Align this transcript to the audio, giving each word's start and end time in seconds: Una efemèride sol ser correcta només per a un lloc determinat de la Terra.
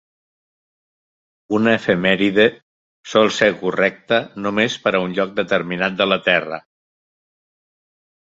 Una 1.57 1.73
efemèride 1.79 2.45
sol 3.11 3.29
ser 3.35 3.49
correcta 3.59 4.19
només 4.45 4.79
per 4.87 4.95
a 4.95 5.01
un 5.09 5.15
lloc 5.19 5.37
determinat 5.41 5.99
de 6.01 6.07
la 6.13 6.19
Terra. 6.31 6.59